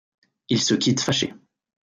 Ils 0.49 0.63
se 0.63 0.73
quittent 0.73 1.01
fâchés. 1.01 1.35